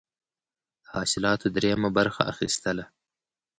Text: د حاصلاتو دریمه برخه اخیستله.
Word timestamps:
د 0.83 0.85
حاصلاتو 0.93 1.45
دریمه 1.55 1.89
برخه 1.97 2.21
اخیستله. 2.33 2.85